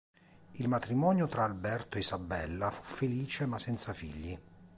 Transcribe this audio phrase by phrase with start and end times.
[0.55, 4.35] Il matrimonio tra Alberto e Isabella fu felice ma senza figli.